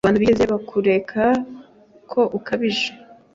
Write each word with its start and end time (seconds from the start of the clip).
Abantu 0.03 0.21
bigeze 0.23 0.43
bakurega 0.53 1.25
ko 2.11 2.21
ukabije? 2.37 2.89